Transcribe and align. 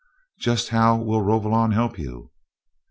"Just 0.39 0.69
how 0.69 0.95
will 0.95 1.21
Rovolon 1.21 1.73
help 1.73 1.99
you?" 1.99 2.31